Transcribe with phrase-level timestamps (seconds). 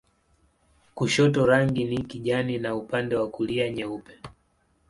[0.95, 4.13] Kushoto rangi ni kijani na upande wa kulia nyeupe.